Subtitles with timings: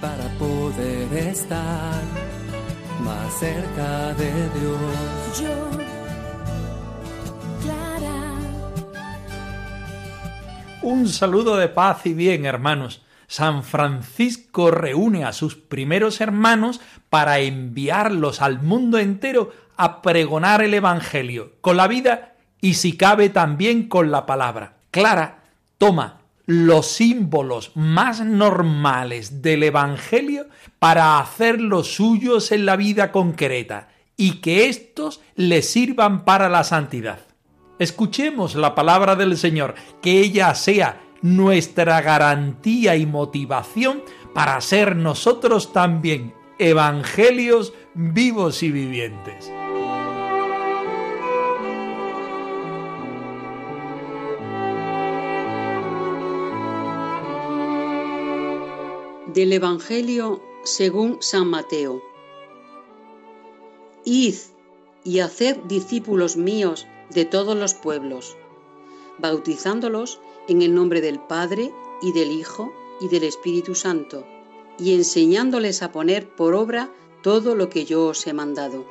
[0.00, 2.02] para poder estar
[3.02, 5.40] más cerca de Dios.
[5.40, 5.70] Yo,
[7.62, 8.32] Clara.
[10.82, 13.02] Un saludo de paz y bien, hermanos.
[13.28, 20.74] San Francisco reúne a sus primeros hermanos para enviarlos al mundo entero a pregonar el
[20.74, 24.74] Evangelio, con la vida y si cabe también con la palabra.
[24.90, 25.44] Clara
[25.78, 30.46] toma los símbolos más normales del Evangelio
[30.78, 37.20] para hacerlos suyos en la vida concreta y que éstos le sirvan para la santidad.
[37.78, 44.02] Escuchemos la palabra del Señor, que ella sea nuestra garantía y motivación
[44.34, 49.50] para ser nosotros también evangelios vivos y vivientes.
[59.34, 62.00] Del Evangelio según San Mateo.
[64.04, 64.36] Id
[65.02, 68.36] y haced discípulos míos de todos los pueblos,
[69.18, 74.24] bautizándolos en el nombre del Padre y del Hijo y del Espíritu Santo,
[74.78, 76.92] y enseñándoles a poner por obra
[77.24, 78.86] todo lo que yo os he mandado.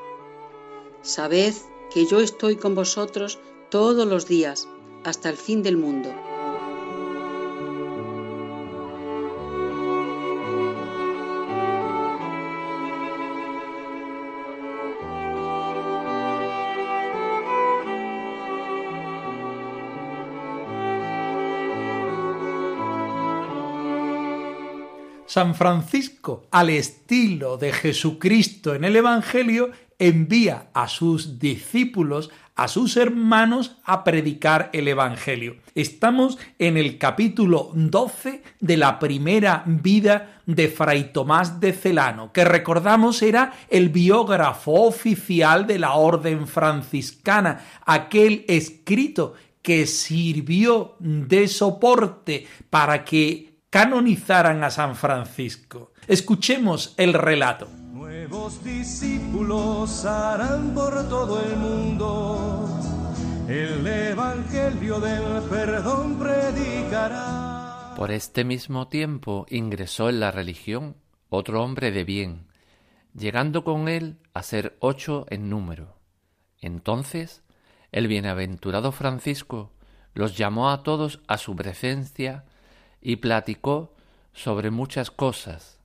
[1.03, 1.53] Sabed
[1.89, 3.39] que yo estoy con vosotros
[3.69, 4.67] todos los días
[5.05, 6.13] hasta el fin del mundo.
[25.33, 32.97] San Francisco, al estilo de Jesucristo en el Evangelio, envía a sus discípulos, a sus
[32.97, 35.55] hermanos, a predicar el Evangelio.
[35.73, 42.45] Estamos en el capítulo 12 de la primera vida de Fray Tomás de Celano, que
[42.45, 49.33] recordamos era el biógrafo oficial de la Orden franciscana, aquel escrito
[49.63, 55.93] que sirvió de soporte para que canonizaran a San Francisco.
[56.07, 57.67] Escuchemos el relato.
[57.91, 62.69] Nuevos discípulos harán por todo el mundo,
[63.47, 67.95] el Evangelio del perdón predicará.
[67.97, 70.95] Por este mismo tiempo ingresó en la religión
[71.29, 72.45] otro hombre de bien,
[73.15, 75.97] llegando con él a ser ocho en número.
[76.61, 77.41] Entonces
[77.91, 79.71] el bienaventurado Francisco
[80.13, 82.45] los llamó a todos a su presencia
[83.03, 83.93] y platicó
[84.31, 85.77] sobre muchas cosas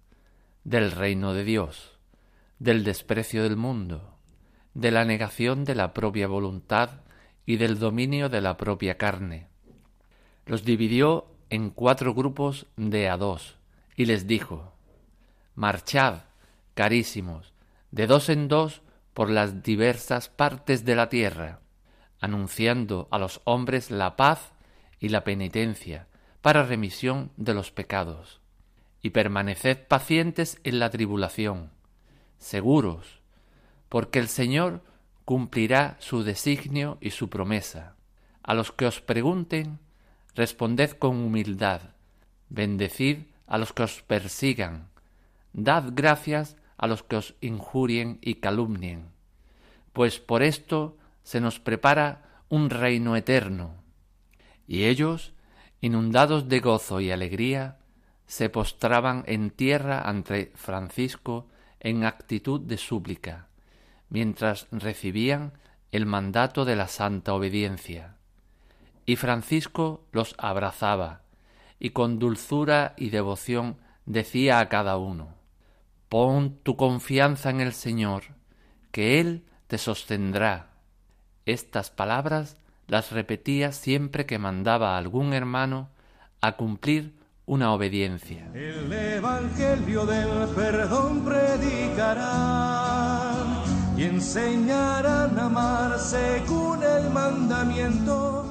[0.63, 1.99] del reino de Dios,
[2.61, 4.15] del desprecio del mundo,
[4.75, 6.91] de la negación de la propia voluntad
[7.45, 9.49] y del dominio de la propia carne.
[10.47, 13.57] Los dividió en cuatro grupos de a dos
[13.97, 14.73] y les dijo
[15.57, 16.21] Marchad,
[16.75, 17.53] carísimos,
[17.91, 21.59] de dos en dos por las diversas partes de la tierra,
[22.21, 24.53] anunciando a los hombres la paz
[25.01, 26.07] y la penitencia,
[26.41, 28.41] para remisión de los pecados,
[29.03, 31.71] y permaneced pacientes en la tribulación,
[32.39, 33.21] seguros,
[33.89, 34.83] porque el Señor
[35.25, 37.97] cumplirá su designio y su promesa.
[38.43, 39.79] A los que os pregunten,
[40.35, 41.83] responded con humildad,
[42.49, 44.89] bendecid a los que os persigan,
[45.53, 49.11] dad gracias a los que os injurien y calumnien,
[49.93, 53.75] pues por esto se nos prepara un reino eterno.
[54.67, 55.33] Y ellos,
[55.81, 57.79] inundados de gozo y alegría,
[58.27, 61.47] se postraban en tierra ante Francisco
[61.81, 63.47] en actitud de súplica,
[64.11, 65.53] mientras recibían
[65.93, 68.17] el mandato de la santa obediencia.
[69.07, 71.23] Y Francisco los abrazaba,
[71.79, 75.35] y con dulzura y devoción decía a cada uno,
[76.09, 78.25] Pon tu confianza en el Señor,
[78.91, 80.71] que Él te sostendrá.
[81.47, 82.57] Estas palabras
[82.89, 85.91] las repetía siempre que mandaba a algún hermano
[86.41, 87.13] a cumplir
[87.47, 88.51] una obediencia.
[88.55, 92.79] El Evangelio del perdón predicarán
[93.97, 98.45] y enseñarán a amar según el mandamiento.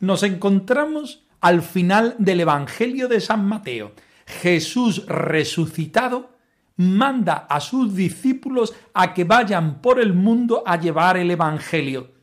[0.00, 3.92] Nos encontramos al final del Evangelio de San Mateo.
[4.26, 6.30] Jesús resucitado
[6.76, 12.15] manda a sus discípulos a que vayan por el mundo a llevar el Evangelio,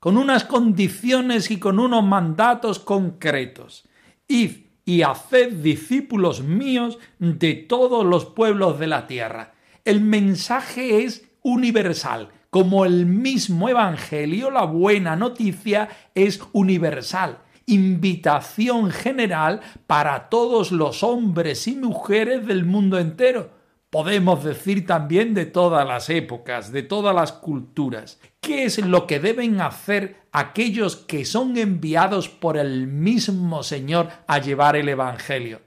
[0.00, 3.88] con unas condiciones y con unos mandatos concretos.
[4.26, 9.52] Id y haced discípulos míos de todos los pueblos de la tierra.
[9.84, 17.38] El mensaje es universal, como el mismo Evangelio, la buena noticia es universal
[17.70, 23.59] invitación general para todos los hombres y mujeres del mundo entero.
[23.90, 28.20] Podemos decir también de todas las épocas, de todas las culturas.
[28.40, 34.38] ¿Qué es lo que deben hacer aquellos que son enviados por el mismo Señor a
[34.38, 35.62] llevar el Evangelio?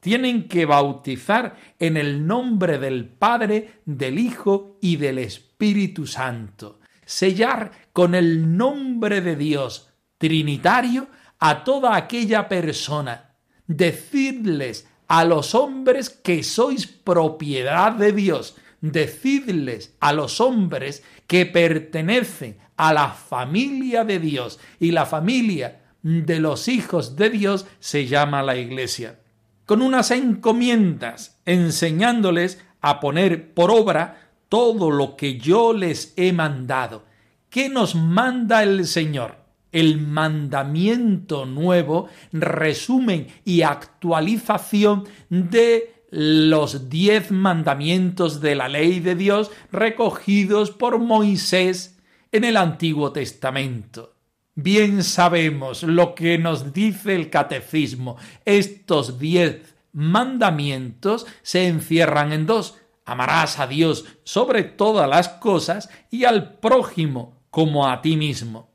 [0.00, 6.80] Tienen que bautizar en el nombre del Padre, del Hijo y del Espíritu Santo.
[7.04, 9.88] Sellar con el nombre de Dios
[10.18, 11.06] Trinitario
[11.38, 13.36] a toda aquella persona.
[13.68, 18.56] Decidles a los hombres que sois propiedad de Dios.
[18.80, 26.40] Decidles a los hombres que pertenecen a la familia de Dios y la familia de
[26.40, 29.20] los hijos de Dios se llama la iglesia.
[29.66, 37.04] Con unas encomiendas enseñándoles a poner por obra todo lo que yo les he mandado.
[37.50, 39.41] ¿Qué nos manda el Señor?
[39.72, 49.50] El mandamiento nuevo, resumen y actualización de los diez mandamientos de la ley de Dios
[49.72, 51.98] recogidos por Moisés
[52.30, 54.14] en el Antiguo Testamento.
[54.54, 58.18] Bien sabemos lo que nos dice el catecismo.
[58.44, 62.76] Estos diez mandamientos se encierran en dos.
[63.06, 68.71] Amarás a Dios sobre todas las cosas y al prójimo como a ti mismo.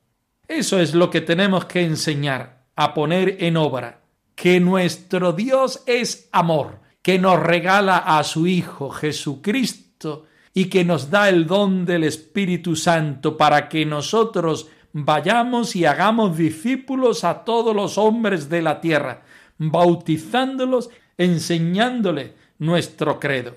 [0.48, 4.02] Eso es lo que tenemos que enseñar, a poner en obra,
[4.36, 11.10] que nuestro Dios es amor, que nos regala a su Hijo Jesucristo y que nos
[11.10, 17.76] da el don del Espíritu Santo para que nosotros vayamos y hagamos discípulos a todos
[17.76, 19.24] los hombres de la tierra,
[19.58, 23.56] bautizándolos, enseñándoles nuestro credo.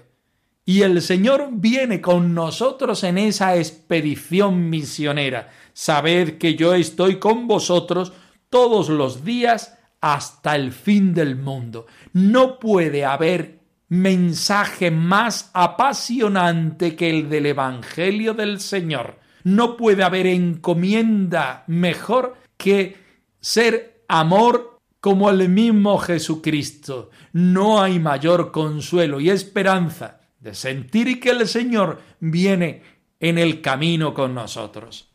[0.64, 5.50] Y el Señor viene con nosotros en esa expedición misionera,
[5.81, 8.12] sabed que yo estoy con vosotros
[8.50, 11.87] todos los días hasta el fin del mundo.
[12.12, 19.21] No puede haber mensaje más apasionante que el del Evangelio del Señor.
[19.43, 22.99] No puede haber encomienda mejor que
[23.41, 27.09] ser amor como el mismo Jesucristo.
[27.32, 32.82] No hay mayor consuelo y esperanza de sentir que el Señor viene
[33.19, 35.09] en el camino con nosotros.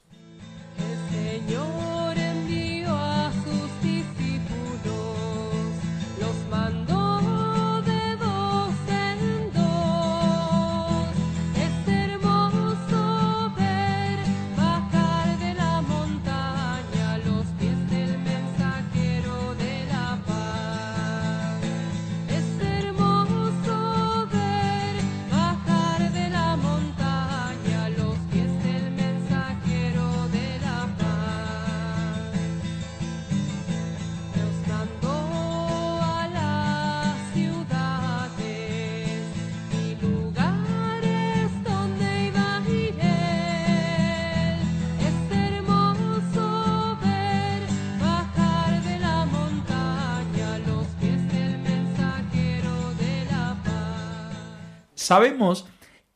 [55.06, 55.68] Sabemos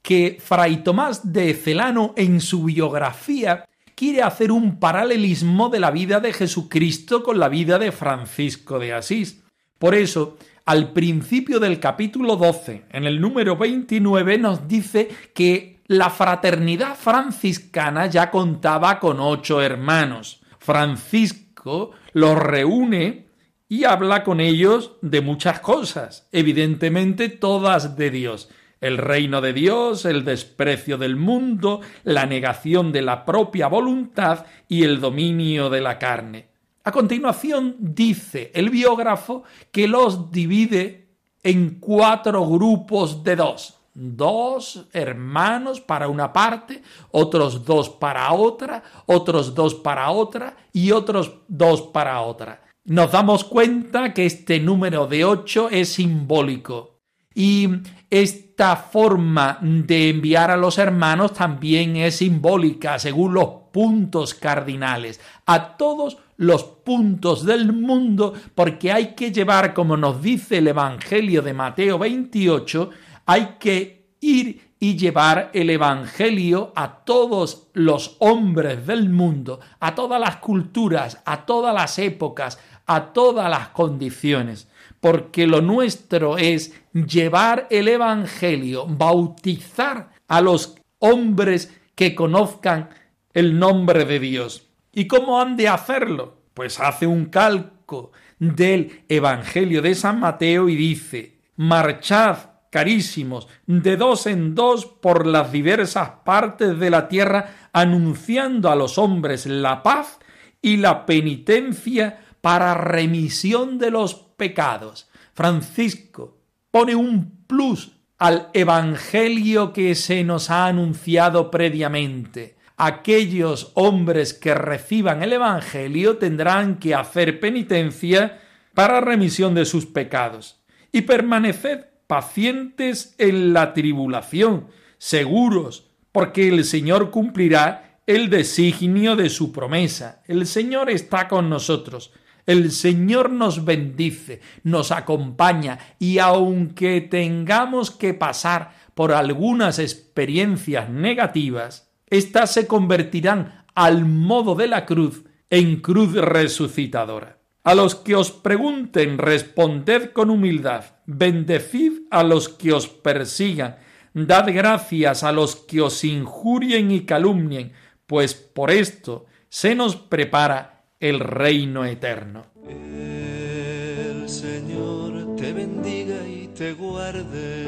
[0.01, 6.19] que Fray Tomás de Celano en su biografía quiere hacer un paralelismo de la vida
[6.19, 9.43] de Jesucristo con la vida de Francisco de Asís.
[9.77, 16.09] Por eso, al principio del capítulo 12, en el número 29, nos dice que la
[16.09, 20.41] fraternidad franciscana ya contaba con ocho hermanos.
[20.57, 23.27] Francisco los reúne
[23.67, 28.49] y habla con ellos de muchas cosas, evidentemente todas de Dios
[28.81, 34.83] el reino de Dios, el desprecio del mundo, la negación de la propia voluntad y
[34.83, 36.47] el dominio de la carne.
[36.83, 41.09] A continuación dice el biógrafo que los divide
[41.43, 43.75] en cuatro grupos de dos.
[43.93, 46.81] Dos hermanos para una parte,
[47.11, 52.61] otros dos para otra, otros dos para otra y otros dos para otra.
[52.85, 56.99] Nos damos cuenta que este número de ocho es simbólico
[57.35, 57.67] y
[58.09, 65.21] esta forma de enviar a los hermanos también es simbólica según los puntos cardinales.
[65.45, 71.41] A todos los puntos del mundo, porque hay que llevar, como nos dice el Evangelio
[71.41, 72.89] de Mateo 28,
[73.25, 80.19] hay que ir y llevar el Evangelio a todos los hombres del mundo, a todas
[80.19, 84.67] las culturas, a todas las épocas, a todas las condiciones,
[84.99, 92.89] porque lo nuestro es llevar el Evangelio, bautizar a los hombres que conozcan
[93.33, 94.67] el nombre de Dios.
[94.93, 96.37] ¿Y cómo han de hacerlo?
[96.53, 102.37] Pues hace un calco del Evangelio de San Mateo y dice, marchad,
[102.69, 108.97] carísimos, de dos en dos por las diversas partes de la tierra, anunciando a los
[108.97, 110.19] hombres la paz
[110.61, 115.07] y la penitencia para remisión de los pecados.
[115.35, 116.39] Francisco
[116.71, 122.57] pone un plus al Evangelio que se nos ha anunciado previamente.
[122.75, 128.41] Aquellos hombres que reciban el Evangelio tendrán que hacer penitencia
[128.73, 130.63] para remisión de sus pecados.
[130.91, 134.67] Y permaneced pacientes en la tribulación,
[134.97, 140.23] seguros, porque el Señor cumplirá el designio de su promesa.
[140.25, 142.11] El Señor está con nosotros.
[142.49, 151.91] El Señor nos bendice, nos acompaña y aunque tengamos que pasar por algunas experiencias negativas,
[152.07, 157.37] éstas se convertirán al modo de la cruz en cruz resucitadora.
[157.63, 163.77] A los que os pregunten, responded con humildad, bendecid a los que os persigan,
[164.15, 167.73] dad gracias a los que os injurien y calumnien,
[168.07, 172.47] pues por esto se nos prepara el reino eterno.
[172.67, 177.65] El Señor te bendiga y te guarde,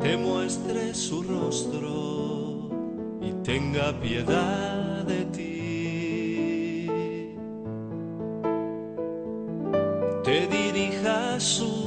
[0.00, 2.68] te muestre su rostro
[3.22, 6.86] y tenga piedad de ti.
[10.24, 11.79] Te dirija su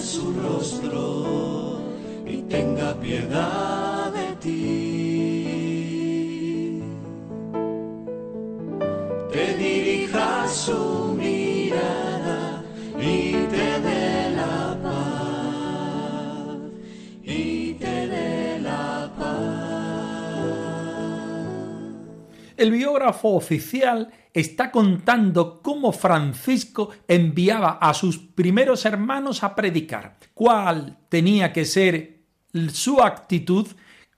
[0.00, 1.80] su rostro
[2.26, 5.70] y tenga piedad de ti.
[9.32, 11.33] Te dirija su mirada
[22.64, 30.96] El biógrafo oficial está contando cómo Francisco enviaba a sus primeros hermanos a predicar, cuál
[31.10, 32.20] tenía que ser
[32.72, 33.66] su actitud,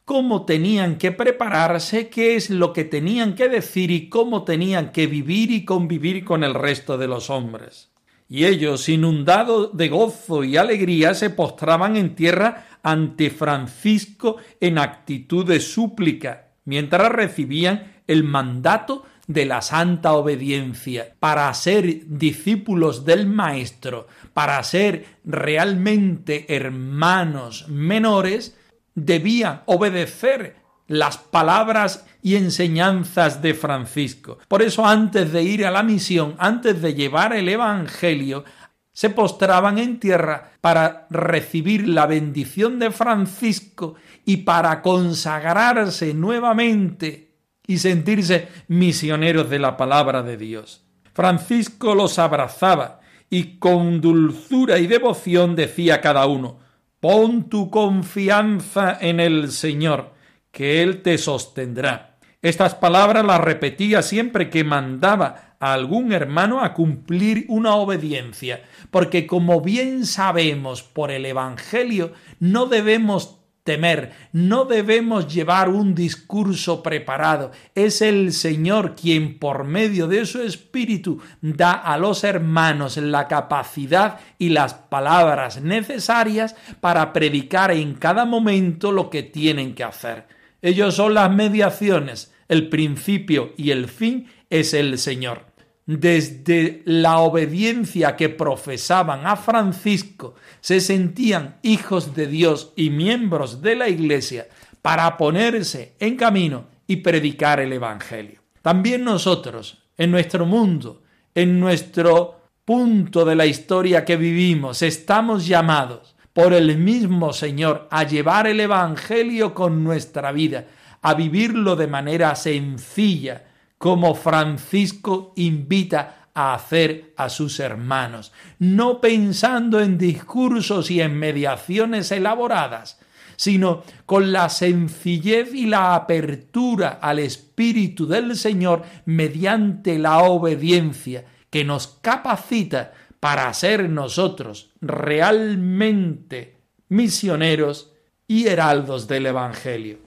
[0.04, 5.08] cómo tenían que prepararse, qué es lo que tenían que decir y cómo tenían que
[5.08, 7.90] vivir y convivir con el resto de los hombres.
[8.28, 15.44] Y ellos, inundados de gozo y alegría, se postraban en tierra ante Francisco en actitud
[15.44, 24.06] de súplica, mientras recibían el mandato de la santa obediencia para ser discípulos del Maestro,
[24.32, 28.56] para ser realmente hermanos menores,
[28.94, 30.56] debían obedecer
[30.88, 34.38] las palabras y enseñanzas de Francisco.
[34.46, 38.44] Por eso antes de ir a la misión, antes de llevar el Evangelio,
[38.92, 47.25] se postraban en tierra para recibir la bendición de Francisco y para consagrarse nuevamente
[47.66, 50.85] y sentirse misioneros de la palabra de Dios.
[51.12, 56.58] Francisco los abrazaba y con dulzura y devoción decía a cada uno,
[57.00, 60.12] pon tu confianza en el Señor,
[60.50, 62.18] que Él te sostendrá.
[62.42, 69.26] Estas palabras las repetía siempre que mandaba a algún hermano a cumplir una obediencia, porque
[69.26, 77.50] como bien sabemos por el Evangelio, no debemos temer, no debemos llevar un discurso preparado.
[77.75, 84.20] Es el Señor quien por medio de su Espíritu da a los hermanos la capacidad
[84.38, 90.26] y las palabras necesarias para predicar en cada momento lo que tienen que hacer.
[90.62, 95.55] Ellos son las mediaciones, el principio y el fin es el Señor
[95.86, 103.76] desde la obediencia que profesaban a Francisco, se sentían hijos de Dios y miembros de
[103.76, 104.48] la Iglesia
[104.82, 108.40] para ponerse en camino y predicar el Evangelio.
[108.62, 111.02] También nosotros, en nuestro mundo,
[111.34, 118.02] en nuestro punto de la historia que vivimos, estamos llamados por el mismo Señor a
[118.02, 120.66] llevar el Evangelio con nuestra vida,
[121.00, 123.44] a vivirlo de manera sencilla,
[123.78, 132.12] como Francisco invita a hacer a sus hermanos, no pensando en discursos y en mediaciones
[132.12, 132.99] elaboradas,
[133.37, 141.64] sino con la sencillez y la apertura al Espíritu del Señor mediante la obediencia que
[141.64, 147.92] nos capacita para ser nosotros realmente misioneros
[148.28, 149.99] y heraldos del Evangelio.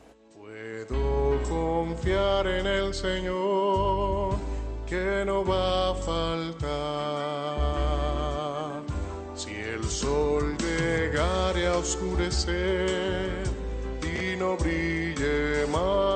[1.47, 4.35] Confiar en el Señor
[4.87, 6.69] que no va a faltar.
[9.35, 13.43] Si el sol llegare a oscurecer
[14.01, 16.08] y no brille más,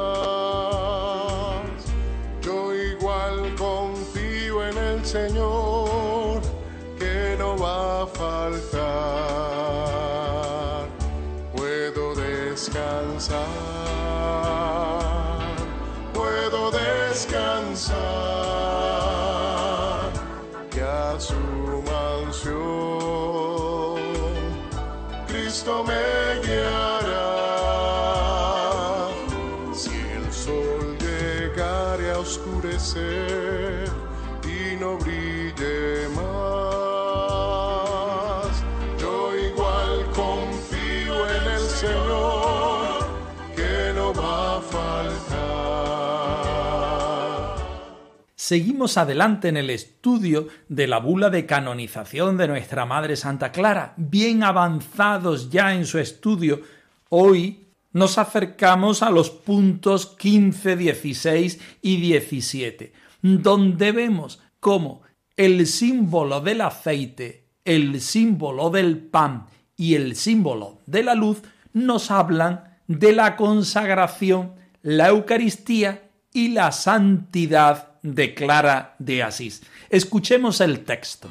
[48.46, 53.94] Seguimos adelante en el estudio de la bula de canonización de nuestra Madre Santa Clara.
[53.96, 56.60] Bien avanzados ya en su estudio,
[57.08, 65.04] hoy nos acercamos a los puntos 15, 16 y 17, donde vemos cómo
[65.38, 69.46] el símbolo del aceite, el símbolo del pan
[69.78, 76.74] y el símbolo de la luz nos hablan de la consagración, la Eucaristía y la
[76.74, 79.64] santidad de Clara de Asís.
[79.90, 81.30] Escuchemos el texto.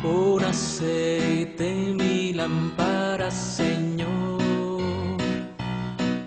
[0.00, 4.38] Pon aceite mi lámpara, Señor.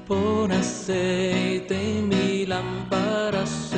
[0.07, 3.70] Pon aceite mi lámpara, Señor.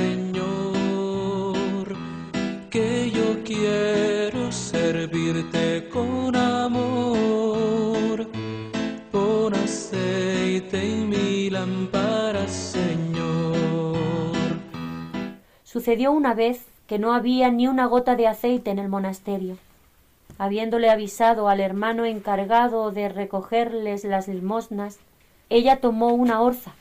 [15.83, 19.57] Sucedió una vez que no había ni una gota de aceite en el monasterio.
[20.37, 24.99] Habiéndole avisado al hermano encargado de recogerles las limosnas,
[25.49, 26.71] ella tomó una orza,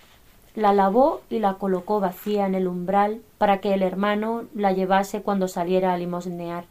[0.54, 5.20] la lavó y la colocó vacía en el umbral para que el hermano la llevase
[5.20, 6.66] cuando saliera a limosnear.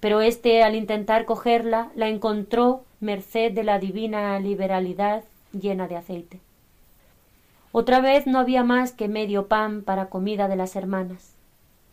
[0.00, 5.22] Pero éste, al intentar cogerla, la encontró merced de la divina liberalidad
[5.52, 6.40] llena de aceite.
[7.70, 11.35] Otra vez no había más que medio pan para comida de las hermanas.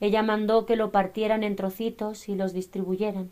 [0.04, 3.32] Ella mandó que lo partieran en trocitos y los distribuyeran.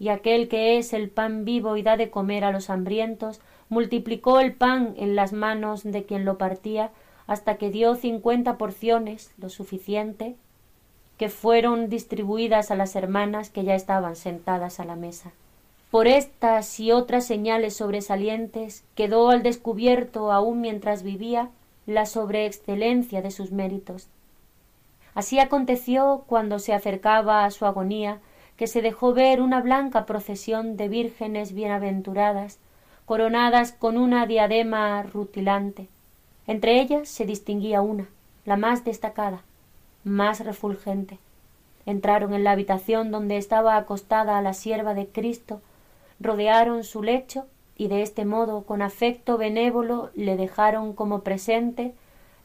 [0.00, 4.40] Y aquel que es el pan vivo y da de comer a los hambrientos, multiplicó
[4.40, 6.90] el pan en las manos de quien lo partía
[7.28, 10.34] hasta que dio cincuenta porciones, lo suficiente,
[11.16, 15.30] que fueron distribuidas a las hermanas que ya estaban sentadas a la mesa.
[15.92, 21.50] Por estas y otras señales sobresalientes quedó al descubierto aun mientras vivía
[21.86, 24.08] la sobreexcelencia de sus méritos.
[25.18, 28.20] Así aconteció cuando se acercaba a su agonía
[28.56, 32.60] que se dejó ver una blanca procesión de vírgenes bienaventuradas,
[33.04, 35.88] coronadas con una diadema rutilante.
[36.46, 38.06] Entre ellas se distinguía una,
[38.44, 39.42] la más destacada,
[40.04, 41.18] más refulgente.
[41.84, 45.60] Entraron en la habitación donde estaba acostada la sierva de Cristo,
[46.20, 47.44] rodearon su lecho
[47.76, 51.92] y de este modo, con afecto benévolo, le dejaron como presente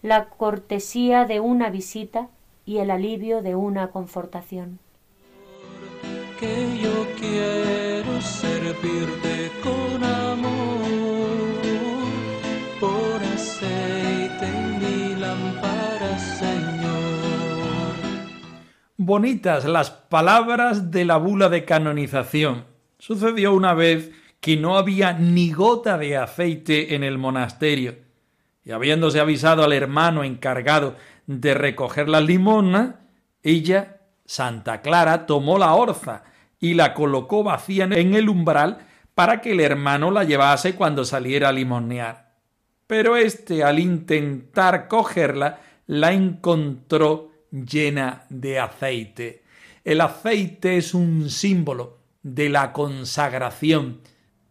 [0.02, 2.30] la cortesía de una visita
[2.66, 4.80] y el alivio de una confortación.
[6.40, 10.82] que yo quiero servirte con amor.
[12.80, 17.14] Por aceite en mi lámpara, Señor.
[18.98, 22.66] Bonitas las palabras de la bula de canonización.
[22.98, 27.96] Sucedió una vez que no había ni gota de aceite en el monasterio,
[28.66, 30.96] y habiéndose avisado al hermano encargado
[31.28, 33.02] de recoger la limosna,
[33.42, 36.24] ella, Santa Clara, tomó la orza
[36.60, 41.50] y la colocó vacía en el umbral para que el hermano la llevase cuando saliera
[41.50, 42.36] a limosnear.
[42.88, 49.44] Pero éste, al intentar cogerla, la encontró llena de aceite.
[49.84, 54.02] El aceite es un símbolo de la consagración.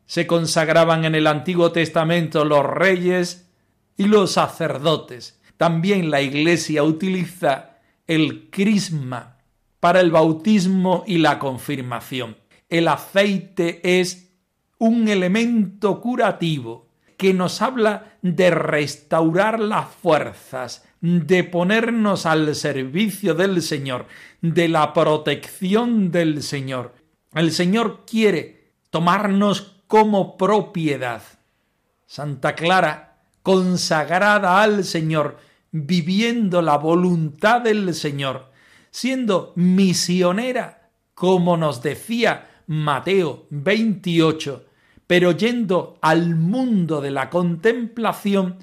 [0.04, 3.48] se consagraban en el Antiguo Testamento los reyes
[3.96, 5.40] y los sacerdotes.
[5.62, 7.76] También la Iglesia utiliza
[8.08, 9.38] el crisma
[9.78, 12.36] para el bautismo y la confirmación.
[12.68, 14.32] El aceite es
[14.78, 23.62] un elemento curativo que nos habla de restaurar las fuerzas, de ponernos al servicio del
[23.62, 24.06] Señor,
[24.40, 26.92] de la protección del Señor.
[27.34, 31.22] El Señor quiere tomarnos como propiedad.
[32.04, 38.52] Santa Clara, consagrada al Señor, viviendo la voluntad del Señor,
[38.90, 44.66] siendo misionera, como nos decía Mateo 28,
[45.06, 48.58] pero yendo al mundo de la contemplación,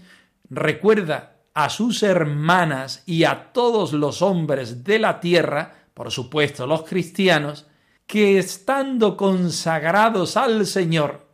[0.50, 6.84] recuerda a sus hermanas y a todos los hombres de la tierra, por supuesto los
[6.84, 7.68] cristianos,
[8.06, 11.28] que estando consagrados al Señor,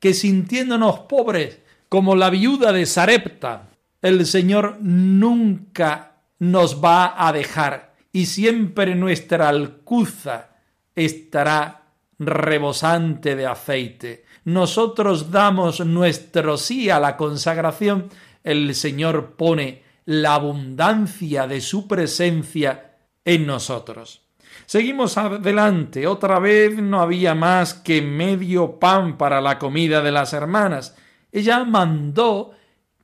[0.00, 3.70] que sintiéndonos pobres como la viuda de Sarepta,
[4.02, 10.50] el Señor nunca nos va a dejar y siempre nuestra alcuza
[10.94, 11.82] estará
[12.18, 18.10] rebosante de aceite nosotros damos nuestro sí a la consagración,
[18.44, 22.92] el Señor pone la abundancia de su presencia
[23.24, 24.22] en nosotros.
[24.64, 26.06] Seguimos adelante.
[26.06, 30.96] Otra vez no había más que medio pan para la comida de las hermanas.
[31.32, 32.52] Ella mandó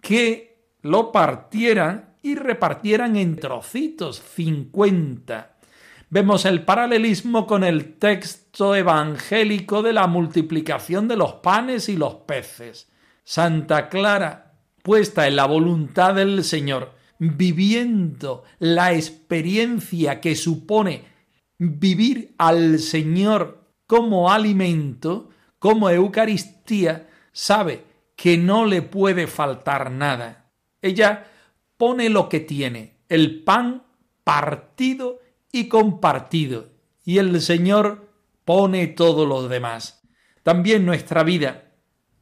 [0.01, 0.52] que
[0.83, 5.53] lo partieran y repartieran en trocitos, cincuenta
[6.13, 12.17] vemos el paralelismo con el texto evangélico de la multiplicación de los panes y los
[12.27, 12.93] peces.
[13.25, 21.07] Santa Clara, puesta en la voluntad del Señor, viviendo la experiencia que supone
[21.57, 27.85] vivir al Señor como alimento, como Eucaristía, sabe
[28.17, 30.42] que no le puede faltar nada.
[30.83, 31.27] Ella
[31.77, 33.85] pone lo que tiene, el pan
[34.25, 36.71] partido y compartido,
[37.05, 38.09] y el Señor
[38.45, 40.03] pone todo lo demás.
[40.43, 41.73] También nuestra vida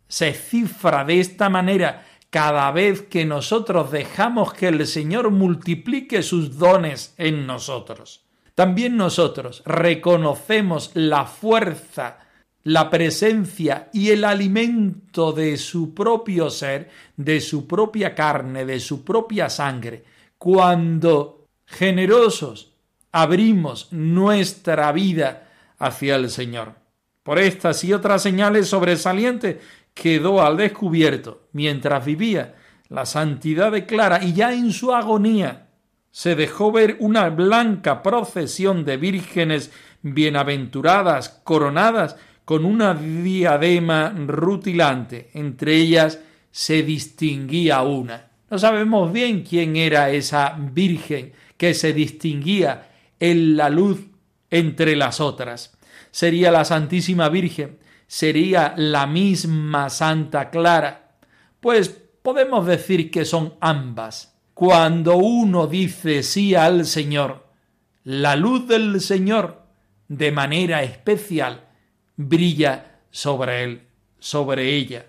[0.08, 6.58] se cifra de esta manera cada vez que nosotros dejamos que el Señor multiplique sus
[6.58, 8.24] dones en nosotros.
[8.54, 12.18] También nosotros reconocemos la fuerza,
[12.64, 19.04] la presencia y el alimento de su propio ser, de su propia carne, de su
[19.04, 20.04] propia sangre,
[20.36, 22.72] cuando generosos
[23.12, 26.74] abrimos nuestra vida hacia el Señor.
[27.22, 29.56] Por estas y otras señales sobresalientes
[29.94, 32.54] quedó al descubierto mientras vivía
[32.88, 35.68] la santidad de Clara y ya en su agonía
[36.10, 39.70] se dejó ver una blanca procesión de vírgenes
[40.02, 42.16] bienaventuradas, coronadas
[42.50, 45.30] con una diadema rutilante.
[45.34, 46.18] Entre ellas
[46.50, 48.26] se distinguía una.
[48.50, 52.88] No sabemos bien quién era esa virgen que se distinguía
[53.20, 54.00] en la luz
[54.50, 55.78] entre las otras.
[56.10, 61.12] Sería la Santísima Virgen, sería la misma Santa Clara.
[61.60, 64.34] Pues podemos decir que son ambas.
[64.54, 67.46] Cuando uno dice sí al Señor,
[68.02, 69.62] la luz del Señor
[70.08, 71.69] de manera especial
[72.28, 73.82] brilla sobre él,
[74.18, 75.06] sobre ella.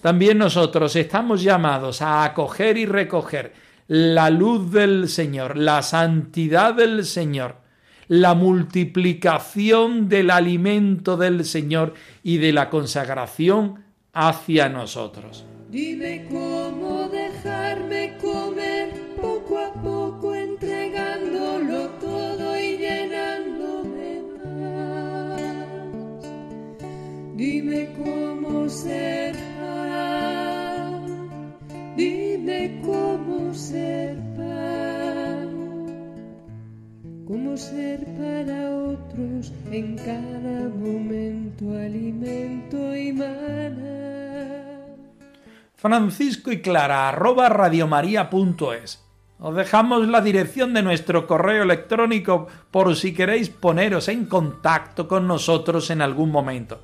[0.00, 3.52] También nosotros estamos llamados a acoger y recoger
[3.88, 7.56] la luz del Señor, la santidad del Señor,
[8.08, 15.44] la multiplicación del alimento del Señor y de la consagración hacia nosotros.
[15.70, 16.91] Dime cómo
[28.72, 29.52] ser
[38.16, 43.12] para otros en cada momento alimento y.
[45.74, 49.04] Francisco y Clara arroba radiomaria.es.
[49.38, 55.26] Os dejamos la dirección de nuestro correo electrónico por si queréis poneros en contacto con
[55.26, 56.80] nosotros en algún momento.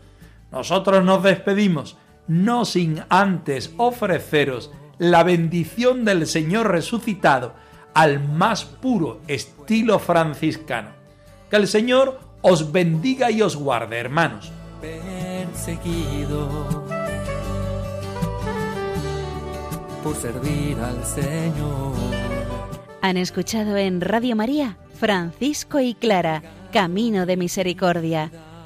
[0.50, 7.54] Nosotros nos despedimos, no sin antes ofreceros la bendición del Señor resucitado
[7.94, 10.90] al más puro estilo franciscano.
[11.50, 14.52] Que el Señor os bendiga y os guarde, hermanos.
[14.80, 16.48] Perseguido
[20.02, 21.94] por servir al Señor.
[23.00, 28.32] Han escuchado en Radio María Francisco y Clara, Camino de Misericordia,